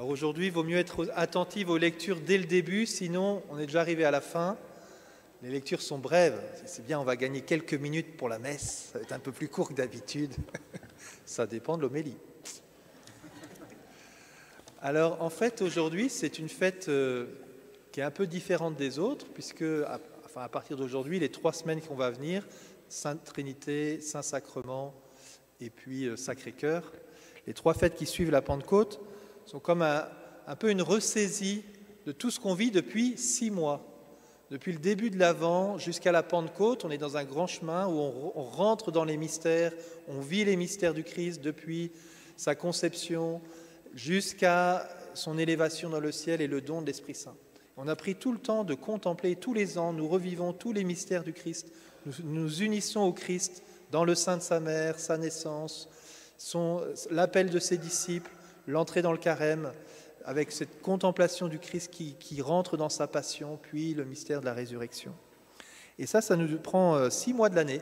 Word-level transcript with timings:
Alors 0.00 0.08
aujourd'hui, 0.08 0.46
il 0.46 0.52
vaut 0.52 0.64
mieux 0.64 0.78
être 0.78 1.12
attentif 1.14 1.68
aux 1.68 1.76
lectures 1.76 2.22
dès 2.22 2.38
le 2.38 2.46
début, 2.46 2.86
sinon 2.86 3.42
on 3.50 3.58
est 3.58 3.66
déjà 3.66 3.82
arrivé 3.82 4.02
à 4.06 4.10
la 4.10 4.22
fin. 4.22 4.56
Les 5.42 5.50
lectures 5.50 5.82
sont 5.82 5.98
brèves, 5.98 6.40
c'est 6.64 6.86
bien, 6.86 6.98
on 6.98 7.04
va 7.04 7.16
gagner 7.16 7.42
quelques 7.42 7.74
minutes 7.74 8.16
pour 8.16 8.30
la 8.30 8.38
messe, 8.38 8.88
ça 8.90 8.98
va 8.98 9.04
être 9.04 9.12
un 9.12 9.18
peu 9.18 9.30
plus 9.30 9.48
court 9.48 9.68
que 9.68 9.74
d'habitude. 9.74 10.34
Ça 11.26 11.46
dépend 11.46 11.76
de 11.76 11.82
l'homélie. 11.82 12.16
Alors 14.80 15.20
en 15.20 15.28
fait, 15.28 15.60
aujourd'hui, 15.60 16.08
c'est 16.08 16.38
une 16.38 16.48
fête 16.48 16.88
euh, 16.88 17.26
qui 17.92 18.00
est 18.00 18.02
un 18.02 18.10
peu 18.10 18.26
différente 18.26 18.76
des 18.76 18.98
autres, 18.98 19.26
puisque 19.34 19.66
à, 19.86 20.48
partir 20.48 20.78
d'aujourd'hui, 20.78 21.18
les 21.18 21.30
trois 21.30 21.52
semaines 21.52 21.82
qu'on 21.82 21.94
va 21.94 22.10
venir, 22.10 22.48
Sainte 22.88 23.22
Trinité, 23.24 24.00
Saint-Sacrement 24.00 24.94
et 25.60 25.68
puis 25.68 26.06
euh, 26.06 26.16
Sacré-Cœur, 26.16 26.90
les 27.46 27.52
trois 27.52 27.74
fêtes 27.74 27.96
qui 27.96 28.06
suivent 28.06 28.30
la 28.30 28.40
Pentecôte 28.40 28.98
sont 29.50 29.58
comme 29.58 29.82
un, 29.82 30.56
peu 30.56 30.70
une 30.70 30.80
ressaisie 30.80 31.64
de 32.06 32.12
tout 32.12 32.30
ce 32.30 32.38
qu'on 32.38 32.54
vit 32.54 32.70
depuis 32.70 33.18
six 33.18 33.50
mois. 33.50 33.84
Depuis 34.52 34.72
le 34.72 34.78
début 34.78 35.10
de 35.10 35.18
l'Avent 35.18 35.76
jusqu'à 35.76 36.12
la 36.12 36.22
Pentecôte, 36.22 36.84
on 36.84 36.90
est 36.92 36.98
dans 36.98 37.16
un 37.16 37.24
grand 37.24 37.48
chemin 37.48 37.88
où 37.88 37.98
on, 37.98 38.32
on, 38.36 38.44
rentre 38.44 38.92
dans 38.92 39.02
les 39.02 39.16
mystères, 39.16 39.72
on 40.06 40.20
vit 40.20 40.44
les 40.44 40.54
mystères 40.54 40.94
du 40.94 41.02
Christ 41.02 41.40
depuis 41.40 41.90
sa 42.36 42.54
conception 42.54 43.40
jusqu'à 43.92 44.88
son 45.14 45.36
élévation 45.36 45.90
dans 45.90 45.98
le 45.98 46.12
ciel 46.12 46.40
et 46.40 46.46
le 46.46 46.60
don 46.60 46.80
de 46.80 46.86
l'Esprit 46.86 47.16
Saint. 47.16 47.34
On 47.76 47.88
a 47.88 47.96
pris 47.96 48.14
tout 48.14 48.30
le 48.30 48.38
temps 48.38 48.62
de 48.62 48.74
contempler 48.74 49.34
tous 49.34 49.52
les 49.52 49.78
ans, 49.78 49.92
nous 49.92 50.06
revivons 50.06 50.52
tous 50.52 50.72
les 50.72 50.84
mystères 50.84 51.24
du 51.24 51.32
Christ, 51.32 51.72
nous 52.06 52.12
nous 52.22 52.62
unissons 52.62 53.00
au 53.00 53.12
Christ 53.12 53.64
dans 53.90 54.04
le 54.04 54.14
sein 54.14 54.36
de 54.36 54.42
sa 54.42 54.60
mère, 54.60 55.00
sa 55.00 55.18
naissance, 55.18 55.88
l'appel 57.10 57.50
de 57.50 57.58
ses 57.58 57.78
disciples, 57.78 58.30
l'entrée 58.66 59.02
dans 59.02 59.12
le 59.12 59.18
carême, 59.18 59.72
avec 60.24 60.52
cette 60.52 60.82
contemplation 60.82 61.48
du 61.48 61.58
Christ 61.58 61.90
qui, 61.90 62.42
rentre 62.42 62.76
dans 62.76 62.88
sa 62.88 63.06
passion, 63.06 63.58
puis 63.60 63.94
le 63.94 64.04
mystère 64.04 64.40
de 64.40 64.46
la 64.46 64.54
résurrection. 64.54 65.12
Et 65.98 66.06
ça, 66.06 66.20
ça 66.20 66.36
nous 66.36 66.58
prend 66.58 66.94
euh, 66.94 67.10
six 67.10 67.32
mois 67.32 67.48
de 67.48 67.56
l'année. 67.56 67.80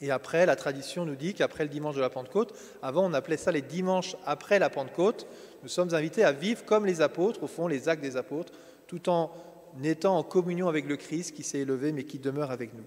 Et 0.00 0.10
après, 0.10 0.46
la 0.46 0.56
tradition 0.56 1.04
nous 1.04 1.16
dit 1.16 1.34
qu'après 1.34 1.64
le 1.64 1.70
dimanche 1.70 1.96
de 1.96 2.00
la 2.00 2.10
Pentecôte, 2.10 2.54
avant 2.82 3.04
on 3.04 3.14
appelait 3.14 3.36
ça 3.36 3.50
les 3.50 3.62
dimanches 3.62 4.16
après 4.26 4.58
la 4.58 4.70
Pentecôte, 4.70 5.26
nous 5.62 5.68
sommes 5.68 5.92
invités 5.92 6.24
à 6.24 6.32
vivre 6.32 6.64
comme 6.64 6.86
les 6.86 7.00
apôtres, 7.00 7.42
au 7.42 7.48
fond 7.48 7.66
les 7.66 7.88
actes 7.88 8.02
des 8.02 8.16
apôtres, 8.16 8.52
tout 8.86 9.08
en 9.08 9.32
étant 9.82 10.16
en 10.16 10.22
communion 10.22 10.68
avec 10.68 10.86
le 10.86 10.96
Christ 10.96 11.34
qui 11.34 11.42
s'est 11.42 11.58
élevé 11.58 11.92
mais 11.92 12.04
qui 12.04 12.18
demeure 12.18 12.52
avec 12.52 12.74
nous. 12.74 12.84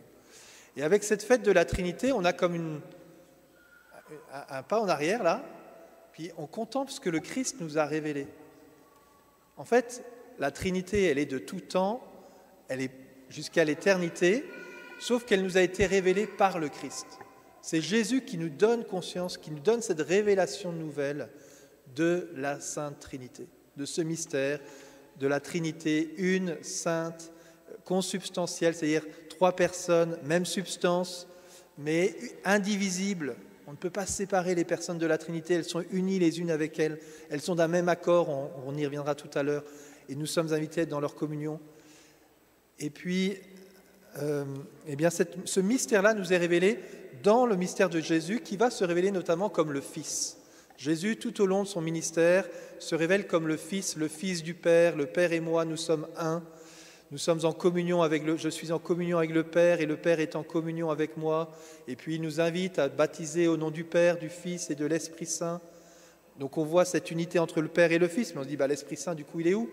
Et 0.78 0.84
avec 0.84 1.04
cette 1.04 1.22
fête 1.22 1.44
de 1.44 1.52
la 1.52 1.66
Trinité, 1.66 2.14
on 2.14 2.24
a 2.24 2.32
comme 2.32 2.82
un 4.32 4.64
pas 4.64 4.80
en 4.80 4.88
arrière 4.88 5.22
là, 5.22 5.44
puis 6.12 6.32
on 6.38 6.48
contemple 6.48 6.92
ce 6.92 7.00
que 7.00 7.10
le 7.10 7.20
Christ 7.20 7.58
nous 7.60 7.78
a 7.78 7.86
révélé. 7.86 8.28
En 9.58 9.66
fait, 9.66 10.04
la 10.40 10.52
Trinité, 10.52 11.04
elle 11.06 11.18
est 11.18 11.26
de 11.26 11.38
tout 11.38 11.60
temps, 11.60 12.04
elle 12.68 12.82
est 12.82 12.92
jusqu'à 13.30 13.64
l'éternité, 13.64 14.44
sauf 15.00 15.26
qu'elle 15.26 15.44
nous 15.44 15.58
a 15.58 15.62
été 15.62 15.86
révélée 15.86 16.28
par 16.28 16.60
le 16.60 16.70
Christ. 16.70 17.06
C'est 17.62 17.82
Jésus 17.82 18.22
qui 18.22 18.38
nous 18.38 18.50
donne 18.50 18.86
conscience, 18.86 19.38
qui 19.38 19.52
nous 19.52 19.60
donne 19.60 19.82
cette 19.82 20.02
révélation 20.02 20.72
nouvelle 20.72 21.30
de 21.96 22.30
la 22.36 22.60
Sainte 22.60 23.00
Trinité, 23.00 23.48
de 23.78 23.86
ce 23.86 24.02
mystère, 24.02 24.60
de 25.20 25.28
la 25.28 25.40
Trinité 25.40 26.14
une, 26.18 26.58
sainte, 26.64 27.32
consubstantielle, 27.86 28.74
c'est-à-dire 28.74 29.06
trois 29.30 29.56
personnes, 29.56 30.18
même 30.24 30.46
substance, 30.46 31.28
mais 31.78 32.16
indivisibles, 32.46 33.36
on 33.72 33.76
ne 33.76 33.78
peut 33.78 33.90
pas 33.90 34.06
séparer 34.06 34.54
les 34.54 34.66
personnes 34.66 34.98
de 34.98 35.06
la 35.06 35.18
Trinité, 35.18 35.54
elles 35.54 35.64
sont 35.64 35.86
unies 35.92 36.20
les 36.20 36.42
unes 36.42 36.52
avec 36.52 36.78
elles, 36.78 37.00
elles 37.30 37.40
sont 37.40 37.56
d'un 37.56 37.70
même 37.70 37.88
accord, 37.88 38.28
on, 38.66 38.76
y 38.76 38.86
reviendra 38.86 39.16
tout 39.16 39.30
à 39.34 39.44
l'heure, 39.44 39.64
et 40.10 40.16
nous 40.16 40.26
sommes 40.26 40.52
invités 40.52 40.86
dans 40.86 41.00
leur 41.00 41.16
communion. 41.16 41.58
Et 42.80 42.90
puis, 42.90 43.38
euh, 44.22 44.44
eh 44.88 44.98
bien, 44.98 45.08
ce 45.10 45.60
mystère-là 45.62 46.14
nous 46.14 46.34
est 46.34 46.38
révélé 46.38 46.80
dans 47.24 47.46
le 47.46 47.56
mystère 47.56 47.90
de 47.90 48.02
Jésus, 48.02 48.42
qui 48.42 48.58
va 48.58 48.70
se 48.72 48.84
révéler 48.84 49.10
notamment 49.10 49.48
comme 49.48 49.72
le 49.72 49.80
Fils. 49.80 50.36
Jésus, 50.76 51.16
tout 51.16 51.40
au 51.40 51.46
long 51.46 51.64
de 51.64 51.68
son 51.70 51.80
ministère, 51.80 52.50
se 52.78 52.96
révèle 52.96 53.26
comme 53.26 53.48
le 53.48 53.56
Fils, 53.56 53.96
le 53.96 54.10
Fils 54.10 54.44
du 54.44 54.54
Père, 54.54 54.98
le 54.98 55.06
Père 55.06 55.32
et 55.32 55.40
moi, 55.40 55.64
nous 55.64 55.78
sommes 55.78 56.08
un. 56.18 56.44
Nous 57.12 57.18
sommes 57.18 57.44
en 57.44 57.52
communion 57.52 58.04
avec 58.04 58.24
le, 58.24 58.38
je 58.38 58.48
suis 58.48 58.72
en 58.72 58.80
communion 58.80 59.18
avec 59.18 59.32
le 59.32 59.44
Père 59.44 59.82
et 59.82 59.86
le 59.86 59.98
Père 59.98 60.22
est 60.22 60.38
en 60.38 60.44
communion 60.44 60.90
avec 60.90 61.18
moi. 61.18 61.52
Et 61.90 61.98
puis 61.98 62.16
il 62.16 62.22
nous 62.22 62.40
invite 62.40 62.80
à 62.80 62.88
baptiser 62.88 63.50
au 63.50 63.58
nom 63.58 63.70
du 63.70 63.84
Père, 63.84 64.18
du 64.18 64.30
Fils 64.30 64.70
et 64.70 64.76
de 64.76 64.86
l'Esprit 64.86 65.26
Saint. 65.26 65.60
Donc 66.40 66.58
on 66.58 66.64
voit 66.64 66.86
cette 66.86 67.12
unité 67.12 67.38
entre 67.38 67.60
le 67.60 67.68
Père 67.68 67.92
et 67.92 67.98
le 67.98 68.08
Fils, 68.08 68.34
mais 68.34 68.40
on 68.40 68.44
se 68.46 68.48
dit 68.48 68.56
bah, 68.56 68.68
l'Esprit 68.68 68.96
Saint, 68.96 69.14
du 69.14 69.26
coup, 69.26 69.42
il 69.42 69.48
est 69.50 69.54
où? 69.54 69.70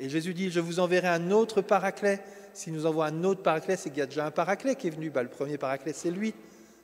Et 0.00 0.08
Jésus 0.08 0.34
dit 0.34 0.50
je 0.50 0.58
vous 0.58 0.80
enverrai 0.80 1.06
un 1.06 1.30
autre 1.30 1.60
paraclet. 1.60 2.18
S'il 2.54 2.72
nous 2.72 2.86
envoie 2.86 3.06
un 3.06 3.22
autre 3.22 3.42
paraclet, 3.42 3.76
c'est 3.76 3.90
qu'il 3.90 4.00
y 4.00 4.02
a 4.02 4.06
déjà 4.06 4.26
un 4.26 4.32
paraclet 4.32 4.74
qui 4.74 4.88
est 4.88 4.90
venu. 4.90 5.10
Bah, 5.10 5.22
le 5.22 5.28
premier 5.28 5.58
paraclet, 5.58 5.92
c'est 5.92 6.10
lui. 6.10 6.34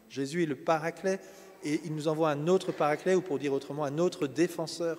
Jésus 0.09 0.45
est 0.45 0.47
le 0.47 0.55
paraclet 0.55 1.19
et 1.65 1.81
il 1.85 1.93
nous 1.97 2.07
envoie 2.07 2.31
un 2.31 2.47
autre 2.47 2.71
paraclet, 2.71 3.17
ou 3.17 3.23
pour 3.23 3.41
dire 3.41 3.53
autrement, 3.53 3.83
un 3.83 3.99
autre 3.99 4.29
défenseur. 4.29 4.99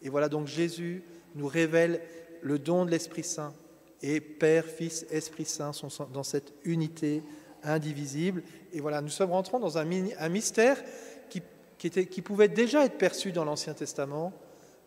Et 0.00 0.08
voilà 0.08 0.30
donc 0.30 0.46
Jésus 0.46 1.02
nous 1.34 1.48
révèle 1.48 2.00
le 2.40 2.58
don 2.58 2.86
de 2.86 2.90
l'Esprit 2.90 3.24
Saint 3.24 3.52
et 4.02 4.20
Père, 4.20 4.66
Fils, 4.66 5.06
Esprit 5.10 5.44
Saint 5.44 5.72
sont 5.72 5.88
dans 6.12 6.22
cette 6.22 6.52
unité 6.64 7.22
indivisible. 7.62 8.42
Et 8.72 8.80
voilà, 8.80 9.00
nous 9.00 9.08
sommes 9.08 9.30
rentrés 9.30 9.58
dans 9.60 9.78
un, 9.78 9.84
mystère 10.28 10.82
qui, 11.78 12.22
pouvait 12.22 12.48
déjà 12.48 12.84
être 12.84 12.98
perçu 12.98 13.32
dans 13.32 13.44
l'Ancien 13.44 13.74
Testament, 13.74 14.32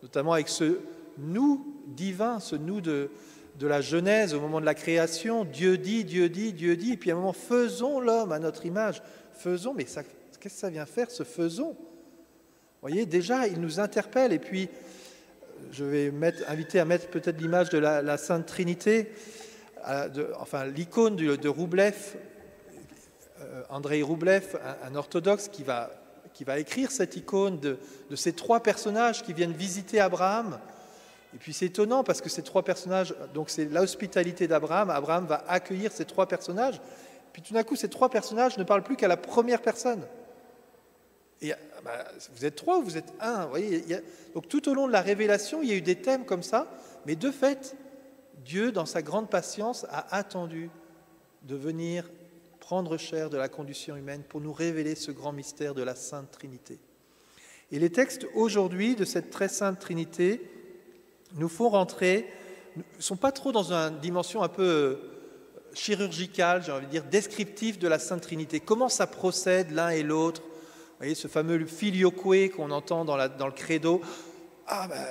notamment 0.02 0.32
avec 0.32 0.48
ce 0.48 0.80
nous 1.18 1.74
divin, 1.86 2.40
ce 2.40 2.56
nous 2.56 2.80
de, 2.80 3.10
de 3.58 3.66
la 3.66 3.80
Genèse 3.80 4.34
au 4.34 4.40
moment 4.40 4.60
de 4.60 4.66
la 4.66 4.74
création. 4.74 5.44
Dieu 5.44 5.78
dit, 5.78 6.04
Dieu 6.04 6.28
dit, 6.28 6.52
Dieu 6.52 6.76
dit, 6.76 6.92
et 6.92 6.96
puis 6.96 7.10
à 7.10 7.14
un 7.14 7.16
moment, 7.16 7.32
faisons 7.32 8.00
l'homme 8.00 8.32
à 8.32 8.38
notre 8.38 8.66
image. 8.66 9.02
Faisons, 9.32 9.74
mais 9.74 9.84
qu'est-ce 9.84 10.38
que 10.38 10.48
ça 10.48 10.70
vient 10.70 10.86
faire, 10.86 11.10
ce 11.10 11.22
faisons? 11.22 11.70
Vous 11.70 12.90
voyez, 12.92 13.06
déjà, 13.06 13.46
il 13.46 13.60
nous 13.60 13.80
interpelle, 13.80 14.32
et 14.32 14.38
puis 14.38 14.68
je 15.72 15.84
vais 15.84 16.12
inviter 16.48 16.80
à 16.80 16.84
mettre 16.84 17.08
peut-être 17.08 17.40
l'image 17.40 17.70
de 17.70 17.78
la, 17.78 18.18
Sainte 18.18 18.46
Trinité, 18.46 19.12
enfin 20.38 20.66
l'icône 20.66 21.16
de, 21.16 21.48
Roublev, 21.48 22.16
euh, 23.40 23.62
Andrei 23.68 24.02
Roublev, 24.02 24.58
un, 24.84 24.94
orthodoxe 24.94 25.48
qui 25.48 25.62
va, 25.62 25.90
qui 26.34 26.44
va 26.44 26.58
écrire 26.58 26.90
cette 26.90 27.16
icône 27.16 27.60
de, 27.60 27.78
de, 28.10 28.16
ces 28.16 28.32
trois 28.32 28.60
personnages 28.60 29.22
qui 29.22 29.32
viennent 29.32 29.52
visiter 29.52 30.00
Abraham. 30.00 30.58
Et 31.34 31.38
puis 31.38 31.52
c'est 31.52 31.66
étonnant 31.66 32.02
parce 32.02 32.20
que 32.20 32.28
ces 32.28 32.42
trois 32.42 32.62
personnages, 32.62 33.14
donc 33.34 33.50
c'est 33.50 33.66
l'hospitalité 33.66 34.48
d'Abraham, 34.48 34.90
Abraham 34.90 35.26
va 35.26 35.44
accueillir 35.48 35.92
ces 35.92 36.04
trois 36.04 36.26
personnages, 36.26 36.80
puis 37.32 37.42
tout 37.42 37.52
d'un 37.52 37.62
coup 37.62 37.76
ces 37.76 37.90
trois 37.90 38.08
personnages 38.08 38.56
ne 38.56 38.64
parlent 38.64 38.82
plus 38.82 38.96
qu'à 38.96 39.08
la 39.08 39.18
première 39.18 39.60
personne. 39.60 40.02
Bah, 41.84 42.04
vous 42.34 42.44
êtes 42.44 42.56
trois 42.56 42.78
ou 42.78 42.82
vous 42.82 42.96
êtes 42.96 43.12
un 43.20 43.44
vous 43.44 43.50
voyez. 43.50 43.84
Donc 44.34 44.48
tout 44.48 44.68
au 44.68 44.74
long 44.74 44.86
de 44.86 44.92
la 44.92 45.02
révélation, 45.02 45.62
il 45.62 45.68
y 45.68 45.72
a 45.72 45.76
eu 45.76 45.82
des 45.82 45.96
thèmes 45.96 46.24
comme 46.24 46.42
ça, 46.42 46.70
mais 47.04 47.14
de 47.14 47.30
fait, 47.30 47.76
Dieu, 48.44 48.72
dans 48.72 48.86
sa 48.86 49.02
grande 49.02 49.28
patience, 49.28 49.84
a 49.90 50.16
attendu 50.16 50.70
de 51.42 51.54
venir 51.54 52.10
prendre 52.60 52.96
chair 52.96 53.30
de 53.30 53.36
la 53.36 53.48
condition 53.48 53.96
humaine 53.96 54.22
pour 54.28 54.40
nous 54.40 54.52
révéler 54.52 54.94
ce 54.94 55.12
grand 55.12 55.32
mystère 55.32 55.74
de 55.74 55.82
la 55.82 55.94
Sainte 55.94 56.30
Trinité. 56.32 56.78
Et 57.70 57.78
les 57.78 57.90
textes 57.90 58.26
aujourd'hui 58.34 58.96
de 58.96 59.04
cette 59.04 59.30
très 59.30 59.48
sainte 59.48 59.78
Trinité 59.78 60.40
nous 61.34 61.48
font 61.48 61.68
rentrer, 61.68 62.26
ne 62.76 62.82
sont 62.98 63.16
pas 63.16 63.32
trop 63.32 63.52
dans 63.52 63.72
une 63.72 63.98
dimension 64.00 64.42
un 64.42 64.48
peu 64.48 64.98
chirurgicale, 65.74 66.62
j'ai 66.64 66.72
envie 66.72 66.86
de 66.86 66.90
dire, 66.90 67.04
descriptive 67.04 67.78
de 67.78 67.88
la 67.88 67.98
Sainte 67.98 68.22
Trinité. 68.22 68.60
Comment 68.60 68.88
ça 68.88 69.06
procède 69.06 69.70
l'un 69.70 69.90
et 69.90 70.02
l'autre 70.02 70.42
voyez, 70.98 71.14
ce 71.14 71.28
fameux 71.28 71.64
filioque 71.66 72.50
qu'on 72.54 72.70
entend 72.70 73.04
dans, 73.04 73.16
le 73.16 73.52
credo. 73.52 74.00
Ah, 74.66 74.88
ben, 74.88 75.04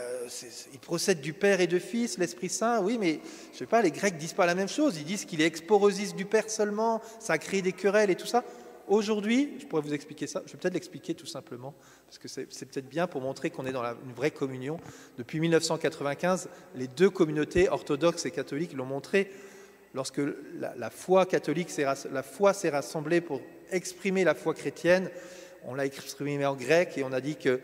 il 0.73 0.79
procède 0.79 1.22
du 1.22 1.34
Père 1.34 1.61
et 1.61 1.67
du 1.67 1.79
Fils, 1.79 2.17
l'Esprit 2.17 2.49
Saint. 2.49 2.82
Oui, 2.82 2.97
mais 2.99 3.20
je 3.53 3.59
sais 3.59 3.66
pas, 3.66 3.82
les 3.82 3.91
Grecs 3.91 4.17
disent 4.17 4.34
pas 4.34 4.46
la 4.46 4.55
même 4.55 4.67
chose. 4.67 4.97
Ils 4.97 5.05
disent 5.05 5.26
qu'il 5.26 5.41
est 5.41 5.46
exporosis 5.46 6.16
du 6.16 6.26
Père 6.26 6.49
seulement. 6.49 7.02
Ça 7.20 7.37
crée 7.37 7.61
des 7.61 7.72
querelles 7.72 8.09
et 8.09 8.16
tout 8.16 8.28
ça. 8.28 8.43
Aujourd'hui, 8.87 9.55
je 9.59 9.66
pourrais 9.66 9.82
vous 9.82 9.93
expliquer 9.93 10.28
ça. 10.28 10.43
Je 10.46 10.52
vais 10.52 10.58
peut-être 10.59 10.73
l'expliquer 10.73 11.16
tout 11.16 11.26
simplement, 11.26 11.73
parce 12.05 12.20
que 12.20 12.28
c'est 12.28 12.46
peut-être 12.46 12.88
bien 12.88 13.08
pour 13.08 13.22
montrer 13.22 13.49
qu'on 13.49 13.66
est 13.66 13.72
dans 13.72 13.84
une 13.84 14.14
vraie 14.14 14.29
communion. 14.29 14.78
Depuis 15.17 15.40
1995, 15.40 16.49
les 16.76 16.88
deux 16.88 17.09
communautés 17.09 17.67
orthodoxes 17.70 18.26
et 18.26 18.31
catholiques 18.31 18.73
l'ont 18.73 18.85
montré. 18.85 19.31
Lorsque 19.96 20.22
la, 20.59 20.76
la 20.76 20.90
foi 20.90 21.26
catholique, 21.26 21.70
la 21.78 22.23
foi 22.23 22.53
s'est 22.53 22.70
rassemblée 22.70 23.22
pour 23.22 23.41
exprimer 23.72 24.23
la 24.23 24.35
foi 24.35 24.53
chrétienne, 24.53 25.09
on 25.67 25.76
l'a 25.76 25.85
exprimé 25.85 26.46
en 26.46 26.56
grec 26.56 26.97
et 26.97 27.03
on 27.03 27.12
a 27.12 27.22
dit 27.22 27.35
que 27.35 27.59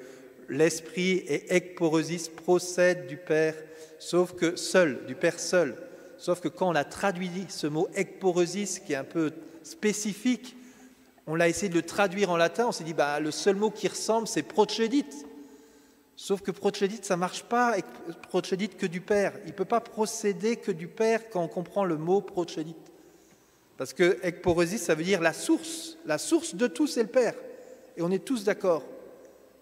l'esprit 0.49 1.23
et 1.27 1.55
ekporosis 1.55 2.29
procède 2.29 3.07
du 3.07 3.17
Père, 3.17 3.55
sauf 3.99 4.33
que 4.33 4.55
seul, 4.55 5.05
du 5.05 5.15
Père 5.15 5.39
seul. 5.39 5.75
Sauf 6.17 6.39
que 6.39 6.47
quand 6.47 6.69
on 6.69 6.75
a 6.75 6.83
traduit 6.83 7.29
ce 7.49 7.67
mot 7.67 7.87
ekporosis, 7.95 8.79
qui 8.79 8.93
est 8.93 8.97
un 8.97 9.03
peu 9.03 9.31
spécifique, 9.63 10.55
on 11.27 11.35
l'a 11.35 11.47
essayé 11.47 11.69
de 11.69 11.75
le 11.75 11.81
traduire 11.81 12.29
en 12.29 12.37
latin, 12.37 12.67
on 12.67 12.71
s'est 12.71 12.83
dit, 12.83 12.93
bah, 12.93 13.19
le 13.19 13.31
seul 13.31 13.55
mot 13.55 13.71
qui 13.71 13.87
ressemble, 13.87 14.27
c'est 14.27 14.43
procedit. 14.43 15.05
Sauf 16.15 16.41
que 16.41 16.51
prochedite, 16.51 17.05
ça 17.05 17.15
ne 17.15 17.21
marche 17.21 17.43
pas 17.43 17.69
avec 17.69 17.85
prochedite 18.29 18.77
que 18.77 18.85
du 18.85 19.01
Père. 19.01 19.33
Il 19.45 19.51
ne 19.51 19.55
peut 19.55 19.65
pas 19.65 19.79
procéder 19.79 20.57
que 20.57 20.71
du 20.71 20.87
Père 20.87 21.29
quand 21.29 21.43
on 21.43 21.47
comprend 21.47 21.85
le 21.85 21.97
mot 21.97 22.21
prochedite. 22.21 22.77
Parce 23.77 23.93
que 23.93 24.19
ekporosis, 24.21 24.81
ça 24.81 24.93
veut 24.93 25.03
dire 25.03 25.21
la 25.21 25.33
source. 25.33 25.97
La 26.05 26.19
source 26.19 26.53
de 26.53 26.67
tout, 26.67 26.85
c'est 26.85 27.01
le 27.01 27.09
Père. 27.09 27.33
Et 28.01 28.03
on 28.03 28.09
est 28.09 28.25
tous 28.25 28.43
d'accord. 28.43 28.81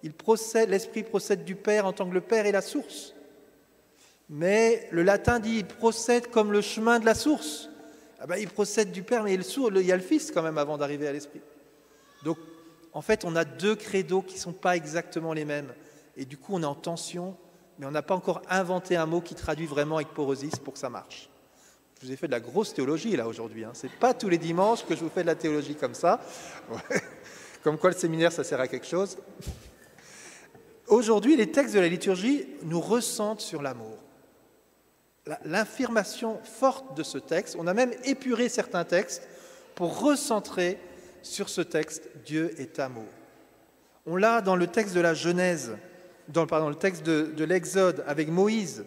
L'Esprit 0.02 1.04
procède 1.04 1.44
du 1.44 1.56
Père 1.56 1.86
en 1.86 1.92
tant 1.92 2.08
que 2.08 2.14
le 2.14 2.22
Père 2.22 2.46
est 2.46 2.54
la 2.54 2.62
source. 2.62 3.14
Mais 4.30 4.88
le 4.92 5.04
latin 5.04 5.42
dit 5.42 5.58
il 5.58 5.66
procède 5.66 6.28
comme 6.28 6.54
le 6.54 6.62
chemin 6.62 7.02
de 7.02 7.06
la 7.06 7.16
source. 7.16 7.70
Ah 8.18 8.28
ben, 8.28 8.38
il 8.38 8.48
procède 8.48 8.94
du 8.94 9.04
Père, 9.04 9.24
mais 9.24 9.34
il 9.34 9.86
y 9.86 9.92
a 9.92 9.98
le 9.98 10.02
Fils 10.02 10.32
quand 10.32 10.42
même 10.42 10.58
avant 10.58 10.78
d'arriver 10.78 11.06
à 11.06 11.12
l'Esprit. 11.12 11.42
Donc, 12.24 12.38
en 12.94 13.02
fait, 13.02 13.26
on 13.26 13.36
a 13.36 13.44
deux 13.44 13.76
credos 13.76 14.22
qui 14.22 14.36
ne 14.36 14.40
sont 14.40 14.54
pas 14.54 14.78
exactement 14.78 15.34
les 15.34 15.44
mêmes. 15.44 15.74
Et 16.16 16.24
du 16.24 16.38
coup, 16.38 16.54
on 16.56 16.62
est 16.62 16.66
en 16.66 16.76
tension, 16.76 17.36
mais 17.78 17.88
on 17.88 17.92
n'a 17.92 18.04
pas 18.04 18.16
encore 18.16 18.42
inventé 18.50 18.96
un 18.96 19.06
mot 19.06 19.20
qui 19.20 19.36
traduit 19.36 19.66
vraiment 19.66 19.98
avec 19.98 20.14
porosis 20.14 20.56
pour 20.64 20.76
que 20.76 20.80
ça 20.80 20.90
marche. 20.90 21.30
Je 22.00 22.08
vous 22.08 22.14
ai 22.14 22.16
fait 22.16 22.28
de 22.28 22.32
la 22.32 22.40
grosse 22.40 22.74
théologie 22.74 23.18
là 23.18 23.28
aujourd'hui. 23.28 23.66
Hein. 23.66 23.72
Ce 23.74 23.86
n'est 23.86 23.94
pas 24.00 24.14
tous 24.14 24.30
les 24.30 24.38
dimanches 24.38 24.86
que 24.86 24.96
je 24.96 25.02
vous 25.02 25.10
fais 25.10 25.24
de 25.24 25.28
la 25.28 25.36
théologie 25.36 25.76
comme 25.76 25.94
ça. 25.94 26.22
Comme 27.64 27.78
quoi 27.78 27.90
le 27.90 27.96
séminaire, 27.96 28.32
ça 28.32 28.44
sert 28.44 28.60
à 28.60 28.68
quelque 28.68 28.88
chose. 28.88 29.18
Aujourd'hui, 30.88 31.36
les 31.36 31.52
textes 31.52 31.76
de 31.76 31.80
la 31.80 31.88
liturgie 31.88 32.48
nous 32.64 32.82
ressentent 32.82 33.42
sur 33.42 33.62
l'amour. 33.62 33.98
L'affirmation 35.46 36.40
forte 36.44 36.98
de 36.98 37.04
ce 37.04 37.18
texte, 37.18 37.56
on 37.60 37.68
a 37.68 37.74
même 37.74 37.94
épuré 38.06 38.50
certains 38.50 38.86
textes 38.86 39.28
pour 39.76 40.00
recentrer 40.00 40.80
sur 41.22 41.50
ce 41.50 41.62
texte 41.62 42.10
Dieu 42.26 42.60
est 42.60 42.80
amour. 42.80 43.06
On 44.06 44.16
l'a 44.16 44.42
dans 44.42 44.56
le 44.56 44.68
texte 44.68 44.96
de 44.96 45.02
la 45.02 45.14
Genèse, 45.14 45.78
pardon, 46.34 46.70
le 46.70 46.76
texte 46.76 47.04
de, 47.04 47.44
l'Exode 47.44 48.04
avec 48.08 48.30
Moïse. 48.30 48.86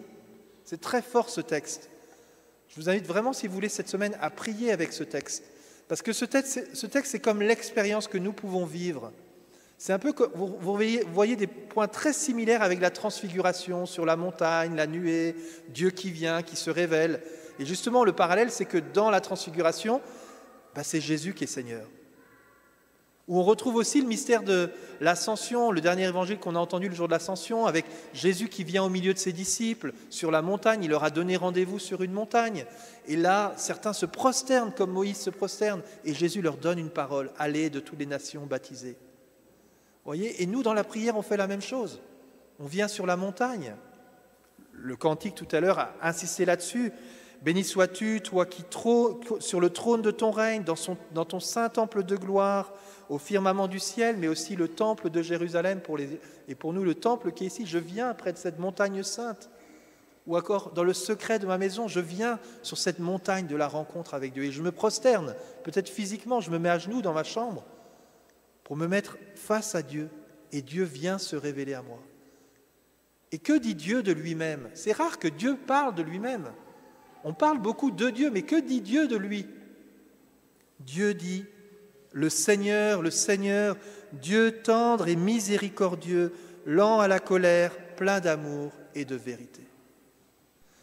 C'est 0.64 0.80
très 0.80 1.02
fort 1.02 1.28
ce 1.28 1.40
texte. 1.40 1.90
Je 2.68 2.76
vous 2.76 2.88
invite 2.88 3.06
vraiment, 3.06 3.32
si 3.32 3.46
vous 3.46 3.54
voulez, 3.54 3.68
cette 3.68 3.88
semaine 3.88 4.16
à 4.20 4.30
prier 4.30 4.72
avec 4.72 4.92
ce 4.92 5.04
texte. 5.04 5.44
Parce 5.92 6.00
que 6.00 6.14
ce 6.14 6.24
texte, 6.24 6.74
ce 6.74 6.86
texte 6.86 7.12
c'est 7.12 7.20
comme 7.20 7.42
l'expérience 7.42 8.08
que 8.08 8.16
nous 8.16 8.32
pouvons 8.32 8.64
vivre. 8.64 9.12
C'est 9.76 9.92
un 9.92 9.98
peu 9.98 10.14
voyez, 10.32 11.02
vous 11.02 11.12
voyez 11.12 11.36
des 11.36 11.46
points 11.46 11.86
très 11.86 12.14
similaires 12.14 12.62
avec 12.62 12.80
la 12.80 12.88
transfiguration 12.88 13.84
sur 13.84 14.06
la 14.06 14.16
montagne, 14.16 14.74
la 14.74 14.86
nuée, 14.86 15.36
Dieu 15.68 15.90
qui 15.90 16.10
vient, 16.10 16.42
qui 16.42 16.56
se 16.56 16.70
révèle. 16.70 17.20
Et 17.58 17.66
justement, 17.66 18.04
le 18.04 18.14
parallèle, 18.14 18.50
c'est 18.50 18.64
que 18.64 18.78
dans 18.78 19.10
la 19.10 19.20
transfiguration, 19.20 20.00
bah, 20.74 20.82
c'est 20.82 21.02
Jésus 21.02 21.34
qui 21.34 21.44
est 21.44 21.46
Seigneur 21.46 21.86
où 23.28 23.38
on 23.38 23.42
retrouve 23.42 23.76
aussi 23.76 24.00
le 24.00 24.08
mystère 24.08 24.42
de 24.42 24.70
l'ascension, 25.00 25.70
le 25.70 25.80
dernier 25.80 26.04
évangile 26.04 26.38
qu'on 26.38 26.56
a 26.56 26.58
entendu 26.58 26.88
le 26.88 26.94
jour 26.94 27.06
de 27.06 27.12
l'ascension, 27.12 27.66
avec 27.66 27.86
Jésus 28.12 28.48
qui 28.48 28.64
vient 28.64 28.82
au 28.82 28.88
milieu 28.88 29.14
de 29.14 29.18
ses 29.18 29.32
disciples 29.32 29.92
sur 30.10 30.30
la 30.30 30.42
montagne, 30.42 30.82
il 30.84 30.90
leur 30.90 31.04
a 31.04 31.10
donné 31.10 31.36
rendez-vous 31.36 31.78
sur 31.78 32.02
une 32.02 32.12
montagne. 32.12 32.66
Et 33.06 33.16
là, 33.16 33.52
certains 33.56 33.92
se 33.92 34.06
prosternent 34.06 34.72
comme 34.72 34.90
Moïse 34.90 35.18
se 35.18 35.30
prosterne, 35.30 35.82
et 36.04 36.14
Jésus 36.14 36.42
leur 36.42 36.56
donne 36.56 36.78
une 36.78 36.90
parole, 36.90 37.30
allez 37.38 37.70
de 37.70 37.80
toutes 37.80 37.98
les 37.98 38.06
nations 38.06 38.46
baptisées. 38.46 38.96
voyez 40.04 40.42
Et 40.42 40.46
nous, 40.46 40.62
dans 40.62 40.74
la 40.74 40.84
prière, 40.84 41.16
on 41.16 41.22
fait 41.22 41.36
la 41.36 41.46
même 41.46 41.62
chose. 41.62 42.00
On 42.58 42.66
vient 42.66 42.88
sur 42.88 43.06
la 43.06 43.16
montagne. 43.16 43.74
Le 44.72 44.96
cantique 44.96 45.34
tout 45.34 45.48
à 45.52 45.60
l'heure 45.60 45.78
a 45.78 45.94
insisté 46.02 46.44
là-dessus. 46.44 46.92
Béni 47.42 47.64
sois-tu, 47.64 48.20
toi 48.20 48.46
qui 48.46 48.64
sur 49.40 49.60
le 49.60 49.70
trône 49.70 50.00
de 50.00 50.12
ton 50.12 50.30
règne, 50.30 50.62
dans, 50.62 50.76
dans 51.12 51.24
ton 51.24 51.40
saint 51.40 51.68
temple 51.68 52.04
de 52.04 52.14
gloire, 52.14 52.72
au 53.08 53.18
firmament 53.18 53.66
du 53.66 53.80
ciel, 53.80 54.16
mais 54.16 54.28
aussi 54.28 54.54
le 54.54 54.68
temple 54.68 55.10
de 55.10 55.22
Jérusalem 55.22 55.80
pour 55.80 55.98
les, 55.98 56.20
et 56.46 56.54
pour 56.54 56.72
nous 56.72 56.84
le 56.84 56.94
temple 56.94 57.32
qui 57.32 57.44
est 57.44 57.48
ici. 57.48 57.66
Je 57.66 57.78
viens 57.78 58.14
près 58.14 58.32
de 58.32 58.38
cette 58.38 58.60
montagne 58.60 59.02
sainte, 59.02 59.50
ou 60.26 60.36
encore 60.36 60.70
dans 60.70 60.84
le 60.84 60.92
secret 60.92 61.40
de 61.40 61.46
ma 61.46 61.58
maison, 61.58 61.88
je 61.88 61.98
viens 61.98 62.38
sur 62.62 62.78
cette 62.78 63.00
montagne 63.00 63.48
de 63.48 63.56
la 63.56 63.66
rencontre 63.66 64.14
avec 64.14 64.32
Dieu 64.32 64.44
et 64.44 64.52
je 64.52 64.62
me 64.62 64.70
prosterne, 64.70 65.34
peut-être 65.64 65.88
physiquement, 65.88 66.40
je 66.40 66.50
me 66.50 66.60
mets 66.60 66.68
à 66.68 66.78
genoux 66.78 67.02
dans 67.02 67.12
ma 67.12 67.24
chambre 67.24 67.64
pour 68.62 68.76
me 68.76 68.86
mettre 68.86 69.18
face 69.34 69.74
à 69.74 69.82
Dieu 69.82 70.08
et 70.52 70.62
Dieu 70.62 70.84
vient 70.84 71.18
se 71.18 71.34
révéler 71.34 71.74
à 71.74 71.82
moi. 71.82 71.98
Et 73.32 73.38
que 73.38 73.58
dit 73.58 73.74
Dieu 73.74 74.04
de 74.04 74.12
lui-même? 74.12 74.70
C'est 74.74 74.92
rare 74.92 75.18
que 75.18 75.26
Dieu 75.26 75.56
parle 75.66 75.96
de 75.96 76.02
lui-même. 76.02 76.52
On 77.24 77.34
parle 77.34 77.58
beaucoup 77.58 77.90
de 77.90 78.10
Dieu, 78.10 78.30
mais 78.30 78.42
que 78.42 78.60
dit 78.60 78.80
Dieu 78.80 79.06
de 79.08 79.16
lui? 79.16 79.46
Dieu 80.80 81.14
dit 81.14 81.44
le 82.12 82.28
Seigneur, 82.28 83.00
le 83.00 83.10
Seigneur, 83.10 83.76
Dieu 84.12 84.60
tendre 84.62 85.08
et 85.08 85.16
miséricordieux, 85.16 86.32
lent 86.66 87.00
à 87.00 87.08
la 87.08 87.20
colère, 87.20 87.72
plein 87.96 88.20
d'amour 88.20 88.72
et 88.94 89.04
de 89.04 89.16
vérité. 89.16 89.62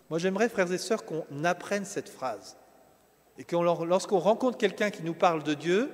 Moi 0.10 0.18
j'aimerais, 0.18 0.50
frères 0.50 0.72
et 0.72 0.78
sœurs, 0.78 1.06
qu'on 1.06 1.44
apprenne 1.44 1.86
cette 1.86 2.10
phrase. 2.10 2.58
Et 3.38 3.44
que 3.44 3.56
lorsqu'on 3.56 4.20
rencontre 4.20 4.58
quelqu'un 4.58 4.90
qui 4.90 5.04
nous 5.04 5.14
parle 5.14 5.44
de 5.44 5.54
Dieu, 5.54 5.90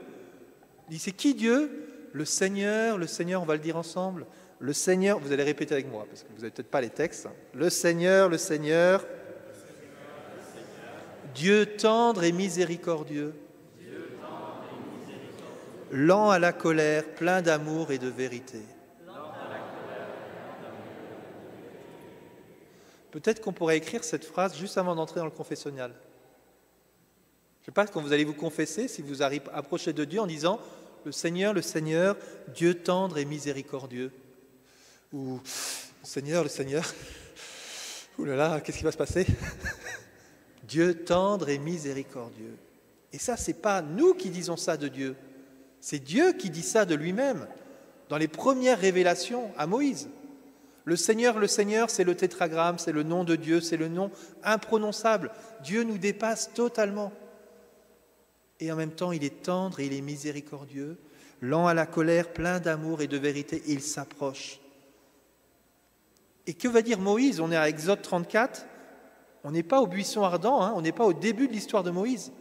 dit 0.90 1.00
c'est 1.00 1.12
qui 1.12 1.34
Dieu? 1.34 2.10
Le 2.14 2.24
Seigneur, 2.24 2.98
le 2.98 3.08
Seigneur, 3.08 3.42
on 3.42 3.46
va 3.46 3.56
le 3.56 3.60
dire 3.60 3.76
ensemble. 3.76 4.26
Le 4.60 4.72
Seigneur, 4.72 5.20
vous 5.20 5.34
allez 5.34 5.44
répéter 5.44 5.74
avec 5.74 5.92
moi, 5.92 6.06
parce 6.10 6.24
que 6.24 6.30
vous 6.30 6.40
n'avez 6.40 6.52
peut-être 6.52 6.72
pas 6.72 6.80
les 6.80 6.90
textes. 6.90 7.28
Le 7.54 7.70
Seigneur, 7.70 8.30
le 8.30 8.38
Seigneur, 8.38 9.06
Dieu 11.36 11.66
tendre 11.66 12.24
et 12.24 12.32
miséricordieux, 12.32 13.34
lent 15.92 16.30
à 16.30 16.40
la 16.40 16.54
colère, 16.54 17.04
plein 17.16 17.42
d'amour 17.42 17.92
et 17.92 17.98
de 17.98 18.08
vérité. 18.08 18.62
Peut-être 23.12 23.42
qu'on 23.42 23.54
pourrait 23.54 23.78
écrire 23.78 24.04
cette 24.04 24.26
phrase 24.26 24.58
juste 24.58 24.78
avant 24.78 24.96
d'entrer 24.96 25.20
dans 25.20 25.26
le 25.26 25.32
confessionnal. 25.32 25.92
Je 25.92 27.62
ne 27.62 27.66
sais 27.66 27.72
pas, 27.72 27.88
quand 27.88 28.02
vous 28.02 28.14
allez 28.14 28.26
vous 28.26 28.34
confesser, 28.34 28.88
si 28.88 29.02
vous 29.02 29.22
approchez 29.22 29.94
de 29.94 30.06
Dieu 30.06 30.20
en 30.20 30.28
disant 30.28 30.60
Le 31.06 31.12
Seigneur, 31.12 31.54
le 31.54 31.62
Seigneur, 31.62 32.18
Dieu 32.54 32.76
tendre 32.76 33.18
et 33.18 33.26
miséricordieux. 33.26 34.12
Ou 35.14 35.40
Seigneur, 36.04 36.44
le 36.44 36.50
Seigneur, 36.50 36.84
là, 38.20 38.60
qu'est-ce 38.62 38.78
qui 38.78 38.84
va 38.84 38.92
se 38.92 38.98
passer? 38.98 39.26
Dieu 40.68 41.04
tendre 41.04 41.50
et 41.50 41.58
miséricordieux. 41.58 42.58
Et 43.14 43.18
ça, 43.18 43.38
ce 43.38 43.52
n'est 43.52 43.58
pas 43.58 43.82
nous 43.82 44.14
qui 44.14 44.30
disons 44.30 44.58
ça 44.58 44.78
de 44.78 44.88
Dieu, 44.88 45.16
c'est 45.80 46.00
Dieu 46.00 46.34
qui 46.34 46.50
dit 46.50 46.64
ça 46.64 46.86
de 46.86 46.96
lui-même 46.96 47.48
dans 48.10 48.18
les 48.18 48.28
premières 48.28 48.80
révélations 48.80 49.52
à 49.58 49.68
Moïse. 49.68 50.10
Le 50.84 50.96
Seigneur, 50.96 51.40
le 51.40 51.48
Seigneur, 51.48 51.90
c'est 51.90 52.04
le 52.04 52.16
tétragramme, 52.16 52.78
c'est 52.78 52.92
le 52.92 53.04
nom 53.04 53.24
de 53.24 53.36
Dieu, 53.36 53.62
c'est 53.62 53.78
le 53.78 53.88
nom 53.88 54.12
imprononçable. 54.44 55.32
Dieu 55.64 55.84
nous 55.84 55.98
dépasse 55.98 56.54
totalement. 56.54 57.12
Et 58.60 58.72
en 58.72 58.76
même 58.76 58.92
temps, 58.92 59.12
il 59.12 59.24
est 59.24 59.44
tendre 59.44 59.80
et 59.80 59.88
il 59.88 59.94
est 59.94 60.02
miséricordieux, 60.02 60.98
lent 61.42 61.68
à 61.68 61.74
la 61.74 61.86
colère, 61.86 62.34
plein 62.34 62.60
d'amour 62.60 63.02
et 63.02 63.08
de 63.08 63.18
vérité, 63.18 63.64
il 63.68 63.82
s'approche. 63.82 64.60
Et 66.48 66.54
que 66.54 66.68
va 66.68 66.82
dire 66.82 67.00
Moïse? 67.00 67.40
On 67.40 67.52
est 67.52 67.58
à 67.58 67.68
Exode 67.68 68.02
34, 68.02 68.66
on 69.46 69.52
n'est 69.52 69.64
pas 69.64 69.80
au 69.80 69.86
buisson 69.86 70.24
ardent, 70.24 70.60
hein, 70.64 70.74
on 70.76 70.82
n'est 70.82 70.92
pas 70.92 71.06
au 71.06 71.14
début 71.14 71.48
de 71.48 71.54
l'histoire 71.54 71.84
de 71.84 71.92
Moïse. 71.92 72.32